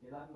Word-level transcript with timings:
계단 0.00 0.28